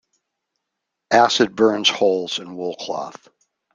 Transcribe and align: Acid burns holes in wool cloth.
Acid 1.11 1.55
burns 1.55 1.87
holes 1.87 2.39
in 2.39 2.57
wool 2.57 2.75
cloth. 2.75 3.27